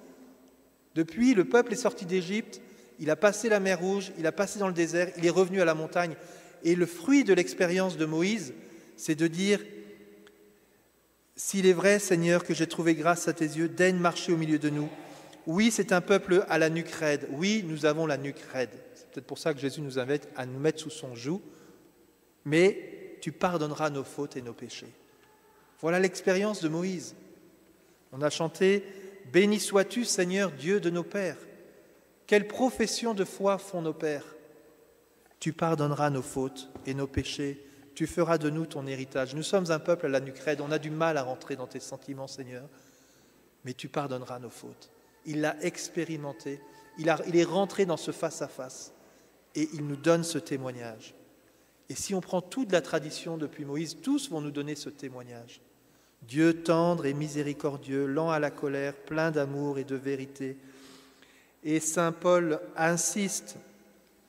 Depuis, 0.95 1.35
le 1.35 1.45
peuple 1.45 1.75
est 1.75 1.77
sorti 1.77 2.07
d'Égypte, 2.07 2.63
il 2.99 3.11
a 3.11 3.17
passé 3.17 3.51
la 3.51 3.61
mer 3.61 3.79
Rouge, 3.79 4.11
il 4.19 4.27
a 4.27 4.33
passé 4.33 4.59
dans 4.59 4.69
le 4.69 4.73
désert, 4.73 5.11
il 5.19 5.27
est 5.27 5.31
revenu 5.31 5.61
à 5.61 5.67
la 5.67 5.75
montagne. 5.75 6.17
Et 6.63 6.75
le 6.75 6.87
fruit 6.87 7.23
de 7.23 7.35
l'expérience 7.35 7.99
de 7.99 8.07
Moïse, 8.07 8.55
c'est 8.97 9.17
de 9.17 9.27
dire, 9.27 9.61
S'il 11.37 11.67
est 11.67 11.75
vrai, 11.75 11.99
Seigneur, 11.99 12.43
que 12.43 12.55
j'ai 12.55 12.67
trouvé 12.67 12.95
grâce 12.95 13.29
à 13.29 13.35
tes 13.35 13.45
yeux, 13.45 13.69
daigne 13.69 13.99
marcher 13.99 14.33
au 14.33 14.39
milieu 14.39 14.59
de 14.59 14.71
nous. 14.71 14.89
Oui, 15.47 15.71
c'est 15.71 15.93
un 15.93 16.01
peuple 16.01 16.47
à 16.49 16.57
la 16.57 16.71
nuque 16.71 16.89
raide. 16.89 17.29
Oui, 17.33 17.67
nous 17.69 17.85
avons 17.85 18.07
la 18.07 18.17
nuque 18.17 18.41
raide. 18.51 18.71
C'est 18.95 19.11
peut-être 19.11 19.27
pour 19.27 19.39
ça 19.39 19.53
que 19.53 19.61
Jésus 19.61 19.83
nous 19.83 19.99
invite 19.99 20.27
à 20.37 20.47
nous 20.47 20.59
mettre 20.59 20.81
sous 20.81 20.89
son 20.89 21.15
joug. 21.15 21.43
Mais 22.47 23.19
tu 23.21 23.31
pardonneras 23.31 23.91
nos 23.91 24.05
fautes 24.05 24.39
et 24.39 24.43
nos 24.43 24.55
péchés. 24.55 24.95
Voilà 25.85 26.01
l'expérience 26.01 26.63
de 26.63 26.71
Moïse. 26.71 27.15
On 28.11 28.23
a 28.23 28.31
chanté 28.31 28.83
Béni 29.31 29.61
sois-tu, 29.61 30.07
Seigneur, 30.07 30.51
Dieu 30.51 30.81
de 30.81 30.89
nos 30.89 31.03
pères. 31.03 31.37
Quelle 32.27 32.49
profession 32.49 33.13
de 33.13 33.27
foi 33.27 33.59
font 33.59 33.83
nos 33.83 33.93
pères 33.93 34.35
Tu 35.41 35.53
pardonneras 35.53 36.09
nos 36.09 36.23
fautes 36.23 36.71
et 36.87 36.95
nos 36.95 37.07
péchés, 37.07 37.63
tu 37.95 38.07
feras 38.07 38.39
de 38.39 38.49
nous 38.49 38.65
ton 38.65 38.87
héritage. 38.87 39.35
Nous 39.35 39.43
sommes 39.43 39.71
un 39.73 39.79
peuple 39.79 40.07
à 40.07 40.09
la 40.09 40.21
nuque 40.21 40.39
raide, 40.39 40.63
on 40.63 40.71
a 40.71 40.79
du 40.79 40.89
mal 40.89 41.19
à 41.19 41.23
rentrer 41.23 41.55
dans 41.55 41.67
tes 41.67 41.81
sentiments, 41.81 42.29
Seigneur, 42.29 42.67
mais 43.67 43.75
tu 43.75 43.89
pardonneras 43.89 44.39
nos 44.39 44.49
fautes. 44.49 44.91
Il 45.27 45.43
l'a 45.43 45.63
expérimenté, 45.63 46.63
il, 46.97 47.15
il 47.27 47.37
est 47.37 47.45
rentré 47.45 47.85
dans 47.85 47.99
ce 47.99 48.11
face-à-face 48.11 48.95
et 49.55 49.69
il 49.75 49.87
nous 49.87 49.97
donne 49.97 50.25
ce 50.25 50.39
témoignage. 50.39 51.15
Et 51.91 51.95
si 51.95 52.15
on 52.15 52.23
prend 52.23 52.41
toute 52.41 52.73
la 52.73 52.81
tradition 52.81 53.37
depuis 53.37 53.67
Moïse, 53.67 53.99
tous 54.01 54.31
vont 54.31 54.41
nous 54.41 54.51
donner 54.51 54.77
ce 54.77 54.89
témoignage. 54.89 55.61
Dieu 56.29 56.63
tendre 56.63 57.07
et 57.07 57.15
miséricordieux, 57.15 58.07
lent 58.07 58.31
à 58.31 58.39
la 58.39 58.51
colère, 58.51 58.95
plein 58.95 59.31
d'amour 59.31 59.79
et 59.79 59.85
de 59.85 59.97
vérité, 59.97 60.57
et 61.65 61.81
Saint 61.81 62.13
Paul 62.13 62.61
insiste, 62.77 63.57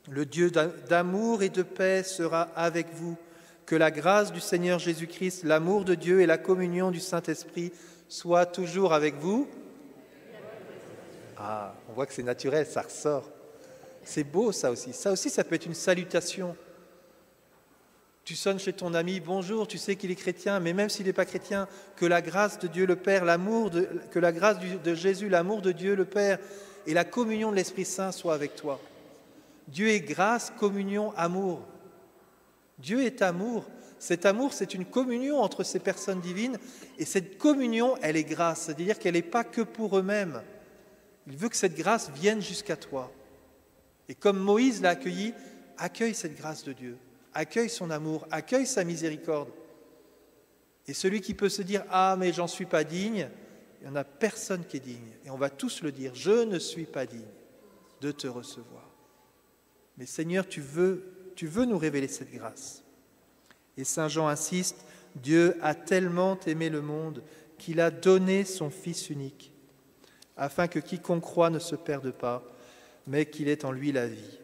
le 0.09 0.25
Dieu 0.25 0.51
d'amour 0.51 1.43
et 1.43 1.49
de 1.49 1.63
paix 1.63 2.03
sera 2.03 2.43
avec 2.55 2.93
vous 2.93 3.17
que 3.65 3.75
la 3.75 3.91
grâce 3.91 4.31
du 4.31 4.39
Seigneur 4.39 4.79
Jésus-Christ, 4.79 5.43
l'amour 5.43 5.83
de 5.83 5.95
Dieu 5.95 6.21
et 6.21 6.25
la 6.25 6.37
communion 6.37 6.91
du 6.91 6.99
Saint-Esprit 6.99 7.73
soient 8.07 8.45
toujours 8.45 8.93
avec 8.93 9.15
vous. 9.15 9.49
Ah, 11.37 11.75
on 11.89 11.93
voit 11.93 12.05
que 12.05 12.13
c'est 12.13 12.23
naturel, 12.23 12.65
ça 12.65 12.83
ressort. 12.83 13.29
C'est 14.03 14.23
beau 14.23 14.51
ça 14.51 14.71
aussi. 14.71 14.93
Ça 14.93 15.11
aussi, 15.11 15.29
ça 15.29 15.43
peut 15.43 15.55
être 15.55 15.65
une 15.65 15.73
salutation. 15.73 16.55
Tu 18.25 18.35
sonnes 18.35 18.57
chez 18.57 18.73
ton 18.73 18.95
ami, 18.95 19.19
bonjour, 19.19 19.67
tu 19.67 19.77
sais 19.77 19.95
qu'il 19.95 20.09
est 20.09 20.15
chrétien, 20.15 20.59
mais 20.59 20.73
même 20.73 20.89
s'il 20.89 21.05
n'est 21.05 21.13
pas 21.13 21.25
chrétien, 21.25 21.67
que 21.95 22.07
la 22.07 22.23
grâce 22.23 22.57
de 22.57 22.67
Dieu 22.67 22.87
le 22.87 22.95
Père, 22.95 23.23
l'amour 23.23 23.69
de, 23.69 23.87
que 24.09 24.17
la 24.17 24.31
grâce 24.31 24.57
de 24.59 24.95
Jésus, 24.95 25.29
l'amour 25.29 25.61
de 25.61 25.71
Dieu 25.71 25.95
le 25.95 26.05
Père 26.05 26.39
et 26.87 26.95
la 26.95 27.03
communion 27.03 27.51
de 27.51 27.55
l'Esprit 27.55 27.85
Saint 27.85 28.11
soient 28.11 28.33
avec 28.33 28.55
toi. 28.55 28.81
Dieu 29.67 29.89
est 29.89 29.99
grâce, 29.99 30.51
communion, 30.57 31.13
amour. 31.15 31.61
Dieu 32.79 33.03
est 33.03 33.21
amour. 33.21 33.69
Cet 33.99 34.25
amour, 34.25 34.53
c'est 34.53 34.73
une 34.73 34.85
communion 34.85 35.39
entre 35.39 35.63
ces 35.63 35.79
personnes 35.79 36.19
divines. 36.19 36.57
Et 36.97 37.05
cette 37.05 37.37
communion, 37.37 37.95
elle 38.01 38.17
est 38.17 38.23
grâce. 38.23 38.61
C'est-à-dire 38.61 38.97
qu'elle 38.97 39.13
n'est 39.13 39.21
pas 39.21 39.43
que 39.43 39.61
pour 39.61 39.99
eux-mêmes. 39.99 40.41
Il 41.27 41.37
veut 41.37 41.49
que 41.49 41.55
cette 41.55 41.75
grâce 41.75 42.09
vienne 42.09 42.41
jusqu'à 42.41 42.75
toi. 42.75 43.11
Et 44.09 44.15
comme 44.15 44.39
Moïse 44.39 44.81
l'a 44.81 44.89
accueilli, 44.89 45.35
accueille 45.77 46.15
cette 46.15 46.35
grâce 46.35 46.63
de 46.63 46.73
Dieu. 46.73 46.97
Accueille 47.35 47.69
son 47.69 47.91
amour, 47.91 48.27
accueille 48.31 48.65
sa 48.65 48.83
miséricorde. 48.83 49.49
Et 50.87 50.93
celui 50.95 51.21
qui 51.21 51.35
peut 51.35 51.49
se 51.49 51.61
dire 51.61 51.83
Ah, 51.91 52.15
mais 52.17 52.33
j'en 52.33 52.47
suis 52.47 52.65
pas 52.65 52.83
digne, 52.83 53.29
il 53.79 53.83
n'y 53.83 53.91
en 53.91 53.95
a 53.95 54.03
personne 54.03 54.65
qui 54.65 54.77
est 54.77 54.79
digne. 54.79 55.11
Et 55.23 55.29
on 55.29 55.37
va 55.37 55.51
tous 55.51 55.83
le 55.83 55.91
dire 55.91 56.15
Je 56.15 56.43
ne 56.43 56.57
suis 56.57 56.85
pas 56.85 57.05
digne 57.05 57.21
de 58.01 58.11
te 58.11 58.25
recevoir. 58.25 58.89
Mais 59.97 60.07
Seigneur, 60.07 60.47
tu 60.47 60.61
veux 60.61 61.15
tu 61.35 61.47
veux 61.47 61.65
nous 61.65 61.77
révéler 61.77 62.07
cette 62.07 62.31
grâce. 62.31 62.83
Et 63.77 63.83
Saint 63.83 64.07
Jean 64.07 64.27
insiste, 64.27 64.85
Dieu 65.15 65.57
a 65.61 65.75
tellement 65.75 66.39
aimé 66.47 66.69
le 66.69 66.81
monde 66.81 67.23
qu'il 67.57 67.79
a 67.79 67.91
donné 67.91 68.43
son 68.45 68.69
Fils 68.69 69.09
unique, 69.09 69.53
afin 70.37 70.67
que 70.67 70.79
quiconque 70.79 71.21
croit 71.21 71.49
ne 71.49 71.59
se 71.59 71.75
perde 71.75 72.11
pas, 72.11 72.43
mais 73.07 73.25
qu'il 73.25 73.47
ait 73.47 73.65
en 73.65 73.71
lui 73.71 73.91
la 73.91 74.07
vie. 74.07 74.39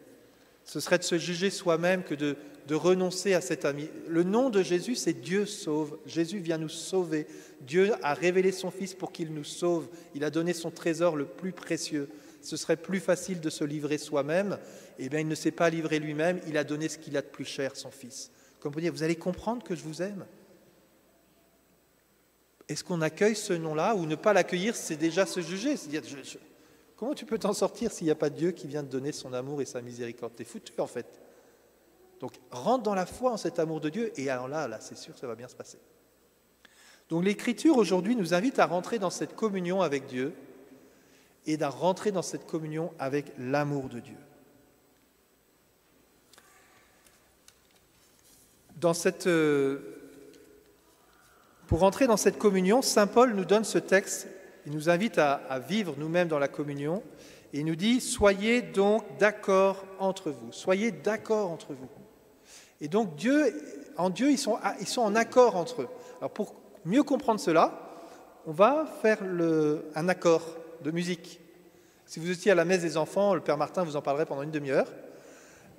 Ce 0.64 0.80
serait 0.80 0.98
de 0.98 1.02
se 1.02 1.18
juger 1.18 1.50
soi-même 1.50 2.04
que 2.04 2.14
de, 2.14 2.36
de 2.68 2.74
renoncer 2.74 3.34
à 3.34 3.40
cet 3.40 3.64
ami. 3.64 3.88
Le 4.08 4.22
nom 4.22 4.50
de 4.50 4.62
Jésus, 4.62 4.94
c'est 4.94 5.12
Dieu 5.12 5.46
sauve. 5.46 5.98
Jésus 6.06 6.38
vient 6.38 6.58
nous 6.58 6.68
sauver. 6.68 7.26
Dieu 7.60 7.92
a 8.02 8.14
révélé 8.14 8.52
son 8.52 8.70
Fils 8.70 8.94
pour 8.94 9.12
qu'il 9.12 9.32
nous 9.32 9.44
sauve. 9.44 9.88
Il 10.14 10.24
a 10.24 10.30
donné 10.30 10.52
son 10.52 10.70
trésor 10.70 11.16
le 11.16 11.24
plus 11.24 11.52
précieux. 11.52 12.08
Ce 12.40 12.56
serait 12.56 12.76
plus 12.76 13.00
facile 13.00 13.40
de 13.40 13.50
se 13.50 13.64
livrer 13.64 13.98
soi-même 13.98 14.58
eh 14.98 15.08
bien, 15.08 15.20
il 15.20 15.28
ne 15.28 15.34
s'est 15.34 15.50
pas 15.50 15.70
livré 15.70 15.98
lui-même, 15.98 16.40
il 16.46 16.56
a 16.56 16.64
donné 16.64 16.88
ce 16.88 16.98
qu'il 16.98 17.16
a 17.16 17.22
de 17.22 17.26
plus 17.26 17.44
cher, 17.44 17.76
son 17.76 17.90
fils. 17.90 18.30
Comme 18.60 18.72
vous 18.72 18.80
dire, 18.80 18.92
vous 18.92 19.02
allez 19.02 19.16
comprendre 19.16 19.62
que 19.62 19.74
je 19.74 19.82
vous 19.82 20.02
aime. 20.02 20.24
Est-ce 22.68 22.84
qu'on 22.84 23.00
accueille 23.00 23.34
ce 23.34 23.52
nom-là 23.52 23.94
ou 23.96 24.06
ne 24.06 24.14
pas 24.14 24.32
l'accueillir, 24.32 24.76
c'est 24.76 24.96
déjà 24.96 25.26
se 25.26 25.40
juger 25.40 25.74
Comment 26.96 27.14
tu 27.14 27.26
peux 27.26 27.38
t'en 27.38 27.52
sortir 27.52 27.90
s'il 27.90 28.04
n'y 28.04 28.12
a 28.12 28.14
pas 28.14 28.30
Dieu 28.30 28.52
qui 28.52 28.68
vient 28.68 28.84
te 28.84 28.90
donner 28.90 29.10
son 29.10 29.32
amour 29.32 29.60
et 29.60 29.64
sa 29.64 29.82
miséricorde? 29.82 30.34
T'es 30.36 30.44
foutu 30.44 30.72
en 30.78 30.86
fait. 30.86 31.21
Donc 32.22 32.34
rentre 32.52 32.84
dans 32.84 32.94
la 32.94 33.04
foi 33.04 33.32
en 33.32 33.36
cet 33.36 33.58
amour 33.58 33.80
de 33.80 33.88
Dieu 33.88 34.12
et 34.18 34.30
alors 34.30 34.46
là, 34.46 34.68
là, 34.68 34.78
c'est 34.80 34.96
sûr, 34.96 35.18
ça 35.18 35.26
va 35.26 35.34
bien 35.34 35.48
se 35.48 35.56
passer. 35.56 35.78
Donc 37.10 37.24
l'Écriture 37.24 37.76
aujourd'hui 37.76 38.14
nous 38.14 38.32
invite 38.32 38.60
à 38.60 38.66
rentrer 38.66 39.00
dans 39.00 39.10
cette 39.10 39.34
communion 39.34 39.82
avec 39.82 40.06
Dieu 40.06 40.32
et 41.46 41.60
à 41.60 41.68
rentrer 41.68 42.12
dans 42.12 42.22
cette 42.22 42.46
communion 42.46 42.92
avec 43.00 43.26
l'amour 43.38 43.88
de 43.88 43.98
Dieu. 43.98 44.16
Euh, 49.26 49.78
pour 51.66 51.82
entrer 51.82 52.06
dans 52.06 52.16
cette 52.16 52.38
communion, 52.38 52.82
Saint 52.82 53.08
Paul 53.08 53.34
nous 53.34 53.44
donne 53.44 53.64
ce 53.64 53.78
texte, 53.78 54.28
il 54.64 54.72
nous 54.72 54.88
invite 54.88 55.18
à, 55.18 55.58
vivre 55.58 55.94
nous-mêmes 55.98 56.28
dans 56.28 56.38
la 56.38 56.48
communion, 56.48 57.02
et 57.52 57.60
il 57.60 57.66
nous 57.66 57.76
dit, 57.76 58.00
soyez 58.00 58.62
donc 58.62 59.04
d'accord 59.18 59.84
entre 59.98 60.30
vous, 60.30 60.52
soyez 60.52 60.92
d'accord 60.92 61.50
entre 61.50 61.74
vous. 61.74 61.88
Et 62.82 62.88
donc 62.88 63.16
Dieu, 63.16 63.54
en 63.96 64.10
Dieu, 64.10 64.30
ils 64.30 64.38
sont, 64.38 64.58
ils 64.80 64.86
sont 64.86 65.00
en 65.00 65.14
accord 65.14 65.56
entre 65.56 65.82
eux. 65.82 65.88
Alors 66.18 66.30
pour 66.30 66.54
mieux 66.84 67.02
comprendre 67.02 67.40
cela, 67.40 67.72
on 68.46 68.52
va 68.52 68.84
faire 69.00 69.18
un 69.94 70.08
accord 70.08 70.42
de 70.82 70.90
musique. 70.90 71.40
Si 72.04 72.20
vous 72.20 72.30
étiez 72.30 72.52
à 72.52 72.54
la 72.54 72.66
messe 72.66 72.82
des 72.82 72.98
enfants, 72.98 73.34
le 73.34 73.40
Père 73.40 73.56
Martin 73.56 73.84
vous 73.84 73.96
en 73.96 74.02
parlerait 74.02 74.26
pendant 74.26 74.42
une 74.42 74.50
demi-heure 74.50 74.88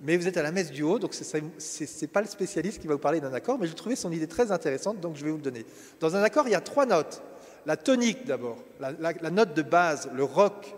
mais 0.03 0.17
vous 0.17 0.27
êtes 0.27 0.37
à 0.37 0.43
la 0.43 0.51
messe 0.51 0.69
du 0.69 0.83
haut, 0.83 0.99
donc 0.99 1.13
ce 1.13 1.37
n'est 1.37 2.07
pas 2.07 2.21
le 2.21 2.27
spécialiste 2.27 2.81
qui 2.81 2.87
va 2.87 2.93
vous 2.93 2.99
parler 2.99 3.21
d'un 3.21 3.33
accord, 3.33 3.57
mais 3.57 3.67
j'ai 3.67 3.73
trouvé 3.73 3.95
son 3.95 4.11
idée 4.11 4.27
très 4.27 4.51
intéressante, 4.51 4.99
donc 4.99 5.15
je 5.15 5.23
vais 5.23 5.31
vous 5.31 5.37
le 5.37 5.43
donner. 5.43 5.65
Dans 6.01 6.15
un 6.15 6.21
accord, 6.21 6.45
il 6.47 6.51
y 6.51 6.55
a 6.55 6.61
trois 6.61 6.85
notes. 6.85 7.23
La 7.65 7.77
tonique 7.77 8.25
d'abord, 8.25 8.57
la, 8.81 9.31
note 9.31 9.53
de 9.55 9.61
base, 9.61 10.09
le 10.13 10.25
rock, 10.25 10.75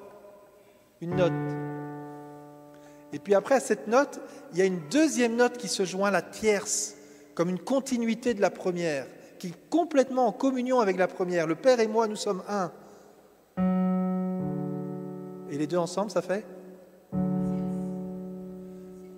une 1.02 1.16
note. 1.16 1.34
Et 3.14 3.20
puis 3.20 3.36
après, 3.36 3.56
à 3.56 3.60
cette 3.60 3.88
note, 3.88 4.20
il 4.52 4.60
y 4.60 4.62
a 4.62 4.66
une 4.66 4.82
deuxième 4.90 5.36
note 5.36 5.58
qui 5.58 5.68
se 5.68 5.86
joint, 5.86 6.12
la 6.12 6.22
tierce, 6.22 6.96
comme 7.34 7.50
une 7.50 7.60
continuité 7.60 8.34
de 8.34 8.42
la 8.42 8.50
première, 8.50 9.08
qui 9.40 9.48
est 9.48 9.70
complètement 9.70 10.28
en 10.28 10.32
communion 10.32 10.80
avec 10.80 10.98
la 10.98 11.08
première. 11.08 11.48
Le 11.48 11.56
Père 11.56 11.80
et 11.80 11.88
moi, 11.88 12.08
nous 12.08 12.16
sommes 12.16 12.44
un. 12.48 12.72
Et 15.50 15.58
les 15.58 15.68
deux 15.68 15.78
ensemble, 15.78 16.12
ça 16.12 16.22
fait 16.22 16.46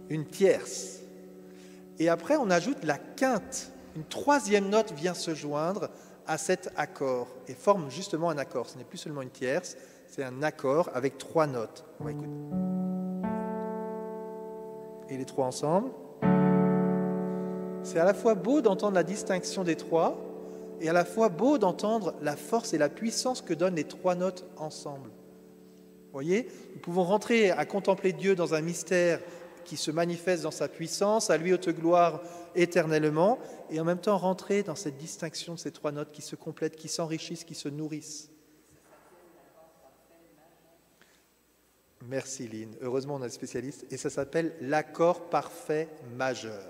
une 0.09 0.25
tierce. 0.25 0.99
Et 1.99 2.09
après, 2.09 2.37
on 2.37 2.49
ajoute 2.49 2.83
la 2.83 2.97
quinte. 2.97 3.71
Une 3.95 4.05
troisième 4.05 4.69
note 4.69 4.93
vient 4.93 5.13
se 5.13 5.33
joindre 5.33 5.89
à 6.27 6.37
cet 6.37 6.69
accord 6.75 7.27
et 7.47 7.53
forme 7.53 7.89
justement 7.89 8.29
un 8.29 8.37
accord. 8.37 8.69
Ce 8.69 8.77
n'est 8.77 8.83
plus 8.83 8.97
seulement 8.97 9.21
une 9.21 9.29
tierce, 9.29 9.75
c'est 10.07 10.23
un 10.23 10.43
accord 10.43 10.89
avec 10.93 11.17
trois 11.17 11.47
notes. 11.47 11.85
On 11.99 12.03
va 12.03 12.11
écouter. 12.11 12.66
Et 15.09 15.17
les 15.17 15.25
trois 15.25 15.45
ensemble. 15.45 15.91
C'est 17.83 17.99
à 17.99 18.05
la 18.05 18.13
fois 18.13 18.35
beau 18.35 18.61
d'entendre 18.61 18.95
la 18.95 19.03
distinction 19.03 19.63
des 19.63 19.75
trois 19.75 20.17
et 20.81 20.89
à 20.89 20.93
la 20.93 21.05
fois 21.05 21.29
beau 21.29 21.57
d'entendre 21.57 22.13
la 22.21 22.35
force 22.35 22.73
et 22.73 22.77
la 22.77 22.89
puissance 22.89 23.41
que 23.41 23.53
donnent 23.53 23.75
les 23.75 23.85
trois 23.85 24.15
notes 24.15 24.45
ensemble. 24.57 25.09
Vous 25.09 26.13
voyez, 26.13 26.47
nous 26.73 26.81
pouvons 26.81 27.03
rentrer 27.03 27.51
à 27.51 27.65
contempler 27.65 28.11
Dieu 28.11 28.35
dans 28.35 28.53
un 28.53 28.61
mystère 28.61 29.19
qui 29.63 29.77
se 29.77 29.91
manifeste 29.91 30.43
dans 30.43 30.51
sa 30.51 30.67
puissance, 30.67 31.29
à 31.29 31.37
lui 31.37 31.53
haute 31.53 31.69
gloire 31.69 32.21
éternellement, 32.55 33.37
et 33.69 33.79
en 33.79 33.83
même 33.83 33.99
temps 33.99 34.17
rentrer 34.17 34.63
dans 34.63 34.75
cette 34.75 34.97
distinction 34.97 35.55
de 35.55 35.59
ces 35.59 35.71
trois 35.71 35.91
notes 35.91 36.11
qui 36.11 36.21
se 36.21 36.35
complètent, 36.35 36.75
qui 36.75 36.87
s'enrichissent, 36.87 37.43
qui 37.43 37.55
se 37.55 37.67
nourrissent. 37.67 38.29
Merci 42.07 42.47
Lynn. 42.47 42.73
Heureusement, 42.81 43.15
on 43.15 43.21
a 43.21 43.25
un 43.25 43.29
spécialiste. 43.29 43.85
Et 43.91 43.97
ça 43.97 44.09
s'appelle 44.09 44.53
l'accord 44.61 45.29
parfait 45.29 45.89
majeur. 46.15 46.63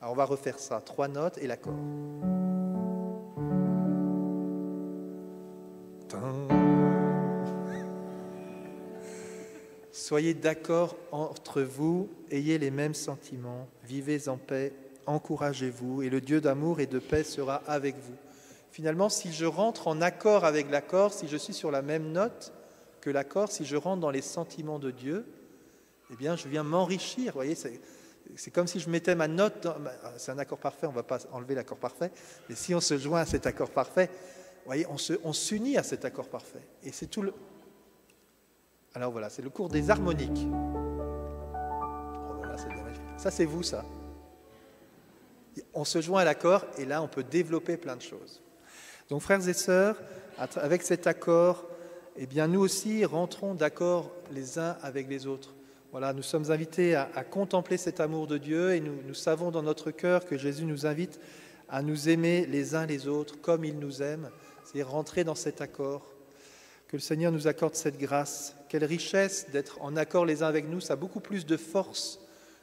Alors 0.00 0.12
on 0.12 0.16
va 0.16 0.24
refaire 0.24 0.58
ça. 0.58 0.80
Trois 0.80 1.08
notes 1.08 1.38
et 1.38 1.46
l'accord. 1.46 1.74
Soyez 9.90 10.34
d'accord 10.34 10.96
entre 11.10 11.62
vous, 11.62 12.10
ayez 12.30 12.58
les 12.58 12.70
mêmes 12.70 12.92
sentiments, 12.92 13.68
vivez 13.84 14.28
en 14.28 14.36
paix, 14.36 14.74
encouragez-vous, 15.06 16.02
et 16.02 16.10
le 16.10 16.20
Dieu 16.20 16.40
d'amour 16.40 16.80
et 16.80 16.86
de 16.86 16.98
paix 16.98 17.24
sera 17.24 17.62
avec 17.66 17.96
vous. 17.96 18.16
Finalement, 18.70 19.08
si 19.08 19.32
je 19.32 19.46
rentre 19.46 19.88
en 19.88 20.02
accord 20.02 20.44
avec 20.44 20.70
l'accord, 20.70 21.14
si 21.14 21.28
je 21.28 21.36
suis 21.36 21.54
sur 21.54 21.70
la 21.70 21.80
même 21.80 22.12
note 22.12 22.52
que 23.02 23.10
l'accord, 23.10 23.52
si 23.52 23.66
je 23.66 23.76
rentre 23.76 24.00
dans 24.00 24.10
les 24.10 24.22
sentiments 24.22 24.78
de 24.78 24.90
Dieu, 24.90 25.26
eh 26.10 26.16
bien, 26.16 26.36
je 26.36 26.48
viens 26.48 26.62
m'enrichir. 26.62 27.34
voyez, 27.34 27.54
c'est 27.54 28.50
comme 28.50 28.66
si 28.66 28.80
je 28.80 28.88
mettais 28.88 29.14
ma 29.14 29.28
note. 29.28 29.66
C'est 30.16 30.32
un 30.32 30.38
accord 30.38 30.58
parfait, 30.58 30.86
on 30.86 30.92
ne 30.92 30.96
va 30.96 31.02
pas 31.02 31.18
enlever 31.32 31.54
l'accord 31.54 31.78
parfait, 31.78 32.10
mais 32.48 32.54
si 32.54 32.74
on 32.74 32.80
se 32.80 32.96
joint 32.96 33.20
à 33.20 33.26
cet 33.26 33.46
accord 33.46 33.70
parfait, 33.70 34.08
voyez, 34.64 34.86
on 34.88 35.32
s'unit 35.32 35.76
à 35.76 35.82
cet 35.82 36.06
accord 36.06 36.28
parfait. 36.28 36.62
Et 36.84 36.92
c'est 36.92 37.08
tout 37.08 37.22
le, 37.22 37.34
alors 38.94 39.10
voilà, 39.10 39.30
c'est 39.30 39.42
le 39.42 39.50
cours 39.50 39.68
des 39.68 39.90
harmoniques. 39.90 40.46
Oh, 41.54 42.42
ça, 43.16 43.30
c'est 43.30 43.44
vous, 43.44 43.62
ça. 43.62 43.84
On 45.72 45.84
se 45.84 46.00
joint 46.00 46.20
à 46.20 46.24
l'accord 46.24 46.66
et 46.78 46.84
là, 46.84 47.02
on 47.02 47.08
peut 47.08 47.24
développer 47.24 47.76
plein 47.76 47.96
de 47.96 48.02
choses. 48.02 48.42
Donc, 49.08 49.22
frères 49.22 49.46
et 49.48 49.54
sœurs, 49.54 49.96
avec 50.56 50.82
cet 50.82 51.06
accord, 51.06 51.64
eh 52.16 52.26
bien, 52.26 52.46
nous 52.46 52.60
aussi 52.60 53.04
rentrons 53.04 53.54
d'accord 53.54 54.12
les 54.32 54.58
uns 54.58 54.76
avec 54.82 55.08
les 55.08 55.26
autres. 55.26 55.54
Voilà, 55.92 56.12
nous 56.12 56.22
sommes 56.22 56.50
invités 56.50 56.94
à, 56.94 57.06
contempler 57.24 57.76
cet 57.76 58.00
amour 58.00 58.26
de 58.26 58.38
Dieu 58.38 58.74
et 58.74 58.80
nous, 58.80 58.96
nous 59.06 59.14
savons 59.14 59.50
dans 59.50 59.62
notre 59.62 59.90
cœur 59.90 60.24
que 60.26 60.38
Jésus 60.38 60.64
nous 60.64 60.86
invite 60.86 61.20
à 61.68 61.82
nous 61.82 62.08
aimer 62.08 62.46
les 62.46 62.74
uns 62.74 62.86
les 62.86 63.08
autres 63.08 63.40
comme 63.40 63.64
il 63.64 63.78
nous 63.78 64.02
aime, 64.02 64.30
c'est 64.64 64.82
rentrer 64.82 65.24
dans 65.24 65.34
cet 65.34 65.60
accord. 65.62 66.06
Que 66.88 66.96
le 66.96 67.00
Seigneur 67.00 67.32
nous 67.32 67.48
accorde 67.48 67.74
cette 67.74 67.98
grâce. 67.98 68.54
Quelle 68.68 68.84
richesse 68.84 69.48
d'être 69.50 69.80
en 69.80 69.96
accord 69.96 70.26
les 70.26 70.42
uns 70.42 70.48
avec 70.48 70.68
nous. 70.68 70.80
Ça 70.80 70.92
a 70.92 70.96
beaucoup 70.96 71.20
plus 71.20 71.46
de 71.46 71.56
force 71.56 72.20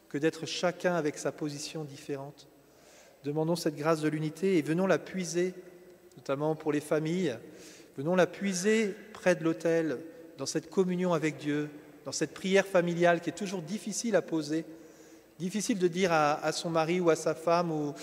que 0.09 0.19
d'être 0.19 0.45
chacun 0.45 0.93
avec 0.93 1.17
sa 1.17 1.31
position 1.31 1.83
différente. 1.83 2.47
Demandons 3.23 3.55
cette 3.55 3.75
grâce 3.75 4.01
de 4.01 4.09
l'unité 4.09 4.57
et 4.57 4.61
venons 4.61 4.85
la 4.85 4.99
puiser, 4.99 5.55
notamment 6.17 6.55
pour 6.55 6.71
les 6.71 6.79
familles. 6.79 7.35
Venons 7.97 8.15
la 8.15 8.27
puiser 8.27 8.95
près 9.13 9.35
de 9.35 9.43
l'autel, 9.43 9.99
dans 10.37 10.45
cette 10.45 10.69
communion 10.69 11.13
avec 11.13 11.37
Dieu, 11.37 11.69
dans 12.05 12.13
cette 12.13 12.33
prière 12.33 12.65
familiale 12.65 13.19
qui 13.19 13.29
est 13.29 13.33
toujours 13.33 13.61
difficile 13.61 14.15
à 14.15 14.21
poser. 14.21 14.65
Difficile 15.37 15.77
de 15.77 15.87
dire 15.87 16.11
à, 16.11 16.51
son 16.51 16.69
mari 16.69 16.99
ou 16.99 17.09
à 17.09 17.15
sa 17.15 17.35
femme 17.35 17.71
ou 17.71 17.93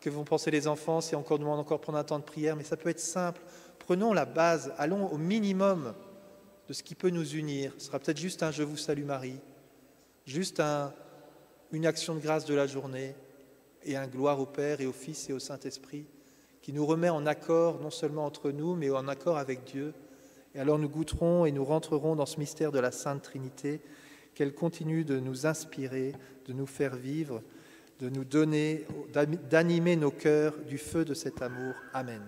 que 0.00 0.08
vont 0.08 0.24
penser 0.24 0.50
les 0.50 0.66
enfants 0.66 1.00
si 1.00 1.14
encore 1.14 1.38
demande 1.38 1.58
encore 1.58 1.80
prendre 1.80 1.98
un 1.98 2.04
temps 2.04 2.18
de 2.18 2.24
prière, 2.24 2.56
mais 2.56 2.64
ça 2.64 2.76
peut 2.76 2.88
être 2.88 3.00
simple. 3.00 3.42
Prenons 3.80 4.12
la 4.12 4.24
base, 4.24 4.72
allons 4.78 5.08
au 5.08 5.18
minimum 5.18 5.94
de 6.68 6.72
ce 6.72 6.82
qui 6.82 6.94
peut 6.94 7.10
nous 7.10 7.34
unir. 7.34 7.72
Ce 7.78 7.86
sera 7.86 7.98
peut-être 7.98 8.18
juste 8.18 8.42
un 8.42 8.50
Je 8.50 8.62
vous 8.62 8.76
salue 8.76 9.04
Marie, 9.04 9.40
juste 10.26 10.60
un, 10.60 10.92
une 11.72 11.86
action 11.86 12.14
de 12.14 12.20
grâce 12.20 12.44
de 12.44 12.54
la 12.54 12.66
journée 12.66 13.14
et 13.84 13.96
un 13.96 14.06
gloire 14.06 14.40
au 14.40 14.46
Père 14.46 14.80
et 14.80 14.86
au 14.86 14.92
Fils 14.92 15.28
et 15.28 15.32
au 15.32 15.38
Saint-Esprit 15.38 16.06
qui 16.62 16.72
nous 16.72 16.86
remet 16.86 17.08
en 17.08 17.26
accord 17.26 17.80
non 17.80 17.90
seulement 17.90 18.26
entre 18.26 18.50
nous, 18.50 18.74
mais 18.74 18.90
en 18.90 19.08
accord 19.08 19.38
avec 19.38 19.64
Dieu. 19.64 19.94
Et 20.54 20.60
alors 20.60 20.78
nous 20.78 20.88
goûterons 20.88 21.46
et 21.46 21.52
nous 21.52 21.64
rentrerons 21.64 22.16
dans 22.16 22.26
ce 22.26 22.38
mystère 22.38 22.72
de 22.72 22.78
la 22.78 22.90
Sainte 22.90 23.22
Trinité, 23.22 23.80
qu'elle 24.34 24.54
continue 24.54 25.04
de 25.04 25.18
nous 25.18 25.46
inspirer, 25.46 26.12
de 26.46 26.52
nous 26.52 26.66
faire 26.66 26.96
vivre, 26.96 27.42
de 27.98 28.08
nous 28.08 28.24
donner, 28.24 28.86
d'animer 29.50 29.96
nos 29.96 30.10
cœurs 30.10 30.56
du 30.66 30.78
feu 30.78 31.04
de 31.04 31.14
cet 31.14 31.42
amour. 31.42 31.74
Amen. 31.92 32.22